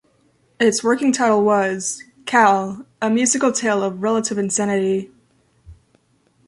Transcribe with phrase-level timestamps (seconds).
[0.59, 5.11] Its working title was "Cal: A Musical Tale of Relative Insanity".